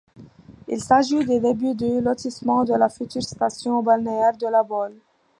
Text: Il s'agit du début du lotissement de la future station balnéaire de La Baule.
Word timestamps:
Il 0.67 0.81
s'agit 0.83 1.19
du 1.23 1.39
début 1.39 1.75
du 1.75 2.01
lotissement 2.01 2.63
de 2.63 2.73
la 2.73 2.89
future 2.89 3.21
station 3.21 3.83
balnéaire 3.83 4.35
de 4.35 4.47
La 4.47 4.63
Baule. 4.63 4.97